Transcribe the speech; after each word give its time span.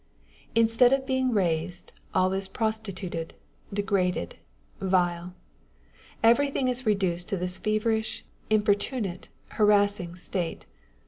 Instead 0.55 0.91
of 0.93 1.05
being 1.05 1.31
raised, 1.31 1.91
all 2.11 2.33
is 2.33 2.47
prostituted, 2.47 3.35
degraded, 3.71 4.35
vile. 4.79 5.35
Everything 6.23 6.67
is 6.67 6.87
reduced 6.87 7.29
to 7.29 7.37
this 7.37 7.59
feverish, 7.59 8.25
importunate, 8.49 9.29
harassing 9.51 10.15
state. 10.15 10.65